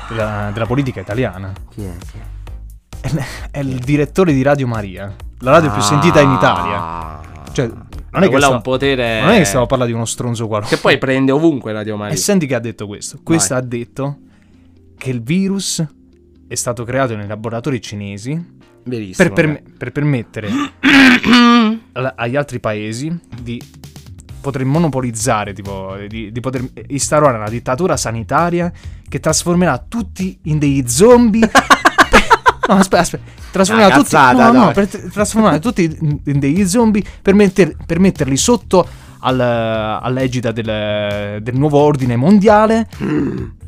[0.09, 1.53] della, della politica italiana.
[1.69, 1.95] Chi è?
[2.11, 2.35] Chi è?
[2.99, 6.81] È, è il direttore di Radio Maria, la radio più sentita in Italia.
[6.81, 7.21] Ah.
[7.51, 7.69] Cioè,
[8.11, 9.21] non è, un potere.
[9.21, 10.75] non è che stiamo a parlare di uno stronzo qualunque.
[10.75, 12.13] Che poi prende ovunque Radio Maria.
[12.13, 13.19] E senti che ha detto questo.
[13.23, 14.17] Questo ha detto
[14.97, 15.85] che il virus
[16.47, 19.27] è stato creato nei laboratori cinesi Verissimo.
[19.27, 20.49] per, perme- per permettere
[22.15, 23.61] agli altri paesi di
[24.51, 28.71] poter monopolizzare, tipo, di, di poter instaurare una dittatura sanitaria
[29.09, 31.41] che trasformerà tutti in dei zombie.
[32.67, 33.31] no, aspetta, aspetta.
[33.51, 38.87] Trasformerà Una tutti, no, no, trasformare tutti in, degli zombie per, metter- per metterli sotto
[39.19, 42.87] al- all'egida del, del nuovo ordine mondiale.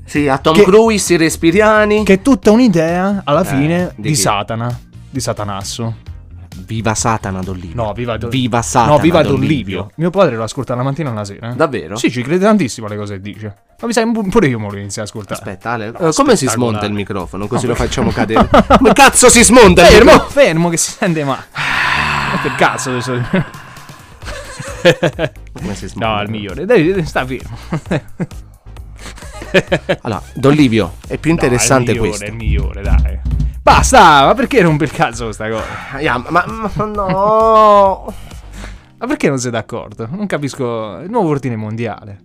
[0.05, 2.03] Sì, a Tom Che- Cruise, i respiriani.
[2.05, 4.15] Che è tutta un'idea, alla Eh, fine, di di?
[4.15, 4.79] Satana.
[5.09, 5.95] Di Satanasso.
[6.59, 7.83] Viva Satana Don Livio.
[7.83, 9.55] No, viva Don Viva Satana No, viva Don Don Livio.
[9.55, 9.91] Livio.
[9.95, 11.51] Mio padre lo ascolta la mattina e la sera.
[11.51, 11.55] eh.
[11.55, 11.95] Davvero?
[11.95, 13.55] Sì, ci crede tantissimo alle cose che dice.
[13.79, 15.39] Ma mi sa che pure io me lo inizio a ascoltare.
[15.39, 17.47] Aspetta, Ale, No, eh, come si smonta il microfono?
[17.47, 18.47] Così lo facciamo cadere.
[18.77, 20.29] Come cazzo si smonta il Fermo, microfono?
[20.31, 21.43] fermo, che si sente male.
[21.53, 23.21] Ma che cazzo adesso...
[25.53, 26.15] Come si smonta?
[26.15, 26.65] No, il migliore.
[26.65, 27.57] Dai, sta fermo.
[30.01, 32.33] Allora, Don Livio, è più interessante Dai, è il questo.
[32.33, 33.19] migliore, è il migliore, dai.
[33.69, 35.99] Basta, ma perché rompe il cazzo questa cosa?
[35.99, 36.43] Ya, ma,
[36.75, 38.13] ma no.
[39.01, 40.07] Ma perché non sei d'accordo?
[40.11, 40.97] Non capisco.
[41.01, 42.19] Il nuovo ordine mondiale.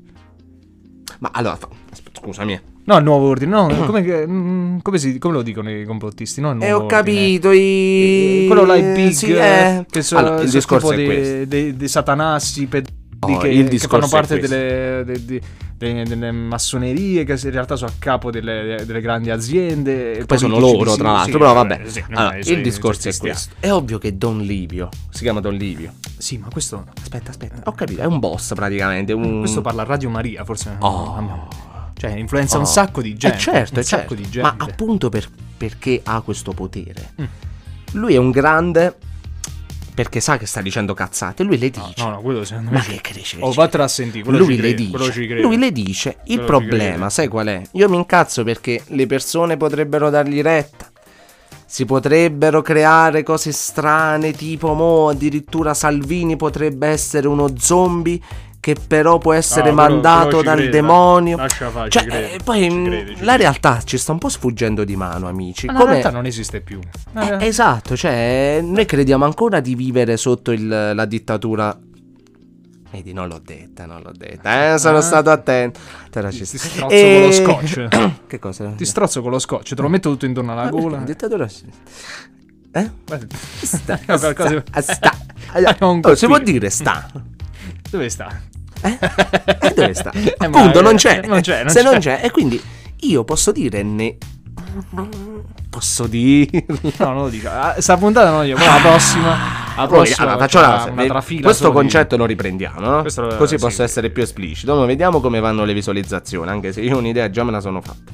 [1.19, 1.69] Ma allora, fa-
[2.15, 2.61] scusami.
[2.87, 6.41] No, il nuovo ordine, no, come, mm, come, si- come lo dicono i complottisti?
[6.41, 7.51] No, il Eh, ho capito.
[7.53, 8.43] I...
[8.43, 9.87] Eh, Quello là, i big, Sì, eh.
[9.89, 13.03] che sono, Allora, il discorso tipo è dei, dei- dei satanassi, pedofili
[13.33, 15.41] Oh, che, il che discorso fanno parte delle, de- de-
[15.77, 20.25] de- delle massonerie, che in realtà sono a capo delle, delle grandi aziende.
[20.27, 21.33] Poi sono loro, sì, tra l'altro.
[21.33, 21.81] sì, però eh, vabbè.
[21.87, 23.55] sì, no, Allora, il discorso è questo.
[23.59, 25.93] È ovvio che Don Livio si chiama Don Livio.
[26.17, 27.61] Sì, ma questo, Aspetta, aspetta.
[27.65, 28.01] Ho capito.
[28.01, 29.13] È un boss praticamente.
[29.13, 29.41] Un...
[29.41, 30.77] questo parla a Radio Maria, forse.
[30.79, 31.49] Oh.
[31.97, 32.61] Cioè, influenza Oh.
[32.61, 33.37] un sacco di gente.
[33.37, 34.17] Eh certo, un eh, certo.
[34.41, 37.11] Ma appunto per- perché ha questo potere.
[37.21, 37.25] Mm.
[37.93, 38.97] Lui è un grande
[39.95, 41.45] perché sa che sta dicendo cazzate.
[41.45, 41.95] Lui le dice.
[41.99, 42.79] No, no, quello secondo me.
[42.79, 43.37] Ma che cresce?
[43.41, 44.29] Oh, vattene a sentire.
[44.31, 47.63] Lui le, crede, dice, lui le dice, il Quello problema, sai qual è?
[47.73, 50.91] Io mi incazzo perché le persone potrebbero dargli retta.
[51.67, 58.21] Si potrebbero creare cose strane, tipo mo addirittura Salvini potrebbe essere uno zombie
[58.65, 61.37] che però può essere quello- mandato quello ci dal crede, demonio.
[61.37, 63.37] Lascia fare, Cioè, ci crede, eh, poi crede, ci la crede.
[63.37, 65.67] realtà ci sta un po' sfuggendo di mano, amici.
[65.67, 66.79] Ma la Come- realtà non esiste più.
[67.15, 71.79] Eh, esatto, cioè, noi crediamo ancora di vivere sotto il- la dittatura.
[72.91, 74.73] Vedi, non l'ho detta, non l'ho detta.
[74.73, 75.03] Eh, sono Ah.
[75.03, 75.81] stato attento.
[76.11, 76.59] Però ci Ti sta.
[76.69, 77.89] strozzo E- con lo scotch.
[78.27, 78.73] che cosa?
[78.75, 80.97] Ti strozzo con lo scotch, te lo metto tutto intorno alla Ah, gola.
[80.99, 81.47] Dittatura.
[81.47, 82.91] Eh?
[83.63, 83.99] Sta.
[83.99, 84.81] Sta.
[84.81, 85.13] sta.
[85.53, 87.11] È un Oh, si può dire sta.
[87.91, 88.41] Dove sta?
[88.85, 88.99] Eh?
[89.65, 90.11] E dove sta?
[90.13, 91.23] Eh, Appunto, non c'è.
[91.27, 92.19] non c'è, non Se non c'è.
[92.21, 92.27] c'è.
[92.27, 92.61] E quindi
[93.01, 94.17] io posso dire ne...
[95.71, 96.65] Posso dire...
[96.99, 97.49] No, non lo dico.
[97.49, 98.59] Ah, Sta puntata non lo dico.
[98.59, 99.29] La prossima.
[99.77, 103.01] La Poi, prossima allora, faccio una, la- una eh, trafila questo concetto lo riprendiamo, no?
[103.01, 103.65] Questo Così sì.
[103.65, 104.75] posso essere più esplicito.
[104.77, 108.13] Ma vediamo come vanno le visualizzazioni, anche se io un'idea già me la sono fatta.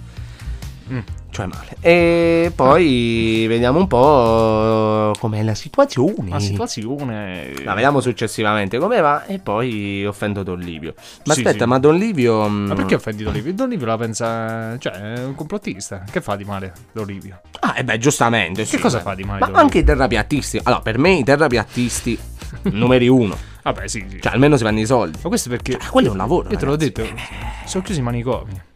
[0.92, 0.98] Mm.
[1.31, 1.76] Cioè male.
[1.81, 6.31] E poi vediamo un po' com'è la situazione.
[6.31, 7.53] La situazione.
[7.62, 10.94] La vediamo successivamente come va e poi offendo Don Livio.
[11.24, 11.68] Ma Sì, aspetta, sì.
[11.70, 12.48] ma Don Livio...
[12.48, 13.55] Ma perché offendi Don Livio?
[13.55, 14.76] Don Livio la pensa.
[14.79, 16.03] Cioè, è un complottista.
[16.11, 17.40] Che fa di male Don Livio?
[17.61, 18.64] Ah, e beh, giustamente.
[18.64, 19.03] sì, cosa beh.
[19.05, 20.61] fa di male Ma Don anche i terrapiattisti.
[20.64, 22.18] Allora, per me i terrapiattisti
[22.72, 23.37] numeri uno.
[23.62, 24.20] Vabbè, sì, sì.
[24.20, 25.18] Cioè, almeno si fanno i soldi.
[25.22, 25.72] Ma questo perché.
[25.72, 26.48] Cioè, quello è un lavoro.
[26.50, 26.92] Io te l'ho ragazzi.
[26.92, 27.20] detto.
[27.66, 28.68] Sono chiusi i manicomi.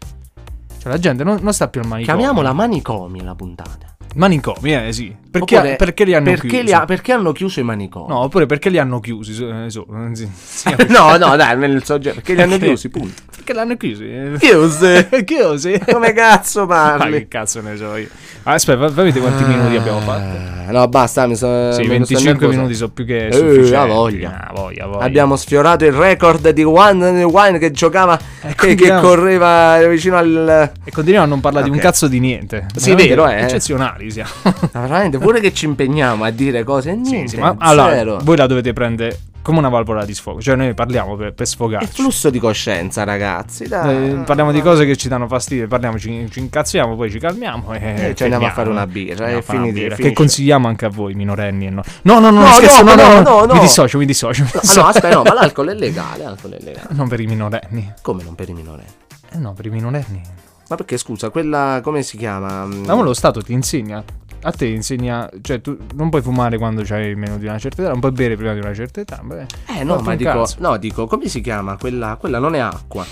[0.84, 2.20] Cioè, la gente non, non sta più al manicomio.
[2.20, 3.93] Chiamiamola manicomi la puntata.
[4.14, 5.14] Manicomi, eh, sì.
[5.34, 6.62] Perché, Oppure, perché li hanno perché chiusi?
[6.64, 8.06] li ha- perché hanno chiuso i manicomi?
[8.08, 9.32] No, oppure perché li hanno chiusi.
[9.32, 12.14] so- eh, so- sì, sì, no, no, dai, nel soggetto.
[12.16, 13.22] Perché li hanno chiusi, punto.
[13.34, 14.04] perché li hanno chiusi?
[14.04, 14.32] eh.
[14.38, 15.08] Chiusi?
[15.26, 15.80] chiusi?
[15.90, 17.28] Come cazzo Ma che parli?
[17.28, 18.06] cazzo ne so io.
[18.44, 20.22] Ah, aspetta, vedere quanti minuti abbiamo fatto.
[20.68, 21.72] Ah, No, basta, mi sono.
[21.72, 22.56] Sì, mi sono 25 nervoso.
[22.56, 23.74] minuti sono più che Eh, sufficienti.
[23.74, 24.46] ha voglia.
[24.48, 25.04] Ah, voglia, voglia.
[25.04, 29.00] Abbiamo sfiorato il record di One Wine che giocava e che continuiamo.
[29.00, 30.70] correva vicino al.
[30.84, 32.66] E continuiamo a non parlare di un cazzo di niente.
[32.76, 33.42] Sì, Veramente vero, eh.
[33.42, 34.30] Eccezionali siamo.
[34.72, 36.98] Ma veramente, pure che ci impegniamo a dire cose.
[37.02, 37.82] Sì, Niente, sì, ma zero.
[37.84, 40.40] allora, voi la dovete prendere come una valvola di sfogo.
[40.40, 41.86] Cioè, noi parliamo per, per È sfogarci.
[41.92, 43.68] flusso di coscienza, ragazzi.
[43.68, 44.10] Dai.
[44.12, 47.74] Eh, parliamo di cose che ci danno fastidio, parliamo, ci, ci incazziamo, poi ci calmiamo
[47.74, 49.96] e Eh, ci andiamo a fare una birra, e finiti- birra.
[49.96, 51.66] Che consigliamo anche a voi, minorenni.
[51.66, 53.52] e No, no, no, no, No, scherzo, no, no, no, no, no, no, no.
[53.54, 54.44] Mi dissocio, mi dissocio.
[54.44, 54.80] mi Ah, dissocio.
[54.80, 56.22] no, aspetta, no, ma l'alcol è legale.
[56.24, 56.88] L'alcol è legale.
[56.92, 57.92] Non per i minorenni.
[58.00, 58.88] Come non per i minorenni?
[59.30, 60.22] Eh no, per i minorenni.
[60.68, 62.64] Ma perché scusa, quella come si chiama?
[62.64, 64.02] Ma lo Stato ti insegna.
[64.42, 65.28] A te insegna.
[65.40, 68.36] Cioè, tu non puoi fumare quando hai meno di una certa età, non puoi bere
[68.36, 69.20] prima di una certa età.
[69.22, 71.76] Beh, Eh no, ma dico, no, dico, come si chiama?
[71.76, 73.04] Quella, quella non è acqua.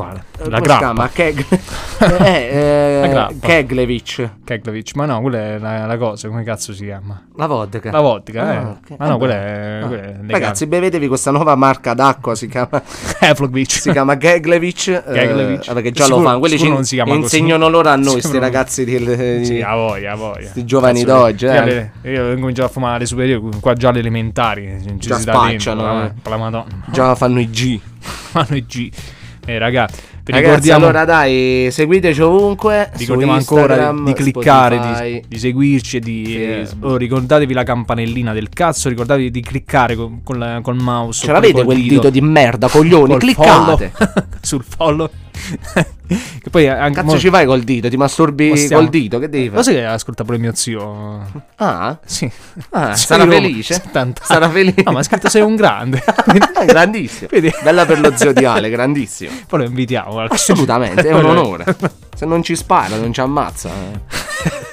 [0.00, 0.24] Quale?
[0.38, 0.78] Eh, La come grappa.
[0.78, 1.08] chiama?
[1.08, 1.44] Keg...
[2.22, 3.36] eh, eh.
[3.40, 4.28] Keglevich.
[4.44, 4.94] Keglovich.
[4.94, 6.28] Ma no, quella è la, la cosa.
[6.28, 7.26] Come cazzo si chiama?
[7.36, 7.90] La vodka.
[7.90, 8.56] La vodka, eh.
[8.56, 8.96] Ah, ok.
[8.98, 9.80] Ma no, Eh, quella è.
[9.82, 9.86] Ah.
[9.86, 10.16] Quella è.
[10.26, 12.82] Ragazzi, bevetevi questa nuova marca d'acqua, si chiama,
[13.20, 13.72] Eflogvich.
[13.80, 14.88] si chiama Keglevich.
[14.88, 15.66] eh, Keglevich.
[15.66, 16.38] vabbè, che già Sicuro- lo fanno.
[16.40, 17.22] Quelli ci non si chiama così.
[17.22, 20.48] insegnano loro a noi, questi ragazzi di, Sì, a voglia, a voglia.
[20.48, 21.56] Sti giovani Cazzo, d'oggi, io eh.
[21.56, 24.78] alle- Io ho cominciato a fumare alle superiori, qua già alle elementari.
[24.96, 26.12] Già spacciano, dentro, eh.
[26.22, 26.82] la, la madonna.
[26.90, 27.78] già fanno i G.
[27.98, 28.90] Fanno i G.
[29.50, 32.90] Eh, ragazzi, vi Ragazzi, allora dai, seguiteci ovunque.
[32.94, 36.36] ricordiamo ancora di, di cliccare, di, di seguirci e di...
[36.36, 36.92] eh, Facebook.
[36.92, 41.26] oh, ricordatevi la campanellina del cazzo, ricordatevi di cliccare con, con la- col mouse.
[41.26, 43.10] Ce l'avete quel dito di merda, coglioni?
[43.10, 43.90] col Cliccate.
[43.92, 45.10] follow, sul follow.
[46.42, 47.00] Che poi anche...
[47.00, 47.88] Cazzo mo- ci fai col dito?
[47.88, 49.18] Ti masturbi mo stiamo- col dito?
[49.18, 49.62] Che devi Lo fare?
[49.64, 51.20] sai che ascolta pure mio zio?
[51.56, 51.98] Ah?
[52.04, 52.30] Sì.
[52.70, 53.74] Ah, Zio sarà di felice?
[53.80, 54.82] 70 Sarà felice?
[54.84, 56.02] No, ma ha scritto sei un grande.
[56.66, 57.28] grandissimo.
[57.30, 57.50] Vedi?
[57.62, 59.30] Bella per lo zodiale, grandissimo.
[59.46, 60.20] Poi lo invitiamo.
[60.20, 61.64] Assolutamente, è un onore.
[62.16, 63.70] Se non ci spara, non ci ammazza.
[63.70, 64.18] eh.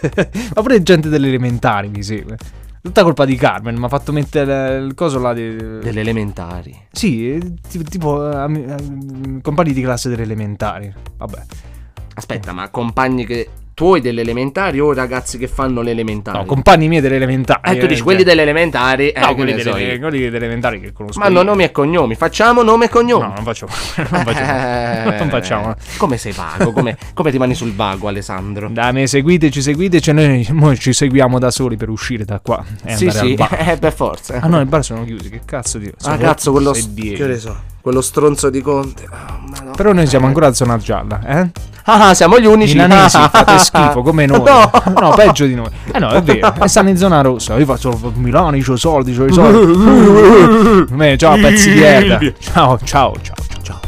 [0.55, 2.37] Ma pure gente delle elementari mi segue.
[2.87, 5.57] Tutta colpa di Carmen, mi ha fatto mettere il coso là di...
[5.57, 6.73] Delle elementari.
[6.89, 10.93] Sì, ti- tipo eh, eh, compagni di classe delle elementari.
[11.17, 11.43] Vabbè.
[12.13, 13.49] Aspetta, ma compagni che.
[13.77, 16.35] Tuoi delle elementari o ragazzi che fanno le elementari?
[16.35, 17.77] No, compagni miei delle elementari.
[17.77, 19.09] eh, tu dici quelli delle elementari.
[19.09, 19.99] Eh, No, quelli so delle, io.
[19.99, 21.19] quelli delle elementari che conosco.
[21.19, 21.43] Ma no, io.
[21.43, 22.15] nomi e cognomi.
[22.15, 23.27] Facciamo nome e cognomi.
[23.27, 23.71] No, non facciamo.
[24.09, 25.13] Non facciamo.
[25.13, 25.75] Eh, non facciamo.
[25.97, 26.71] Come sei vago?
[26.71, 28.67] Come, come ti mani sul vago, Alessandro?
[28.67, 30.11] Dai, me seguiteci, seguiteci.
[30.11, 32.65] Noi mo ci seguiamo da soli per uscire da qua.
[32.83, 33.57] E sì, sì, al bar.
[33.69, 34.39] eh, per forza.
[34.41, 35.29] Ah no, i bar sono chiusi.
[35.29, 35.85] Che cazzo di.
[35.85, 36.71] Ah, sono cazzo, quello.
[36.71, 37.55] Che ne so?
[37.87, 39.07] Quello stronzo di Conte.
[39.09, 39.71] Ah, madonna.
[39.71, 41.49] Però noi siamo ancora a zona gialla, eh?
[41.85, 42.73] Ah, siamo gli unici.
[42.73, 44.43] Milanesi fate schifo come noi.
[44.43, 44.69] No.
[44.99, 45.13] No.
[45.15, 45.69] peggio di noi.
[45.93, 46.53] Eh no, è vero.
[46.61, 47.55] E stanno in zona rossa.
[47.55, 50.93] Io faccio Milano, c'ho i soldi, c'ho i soldi.
[50.93, 52.19] Me, ciao, pezzi di merda.
[52.39, 53.79] Ciao, ciao, ciao.